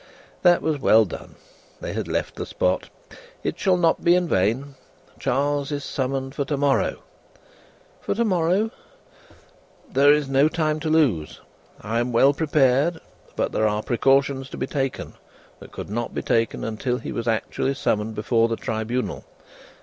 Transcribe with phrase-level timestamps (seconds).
[0.41, 1.35] That was well done;"
[1.79, 2.89] they had left the spot;
[3.43, 4.73] "it shall not be in vain.
[5.19, 7.03] Charles is summoned for to morrow."
[8.01, 8.71] "For to morrow!"
[9.93, 11.39] "There is no time to lose.
[11.79, 12.99] I am well prepared,
[13.35, 15.13] but there are precautions to be taken,
[15.59, 19.23] that could not be taken until he was actually summoned before the Tribunal.